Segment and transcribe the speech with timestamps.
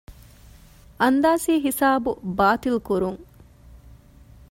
[1.01, 3.19] އަންދާސީހިސާބު ބާޠިލުކުރުން